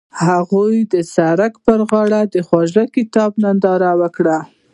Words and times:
هغوی 0.25 0.75
د 0.93 0.95
سړک 1.15 1.53
پر 1.65 1.79
غاړه 1.89 2.21
د 2.33 2.35
خوږ 2.47 2.73
کتاب 2.95 3.31
ننداره 3.43 3.91
وکړه. 4.01 4.37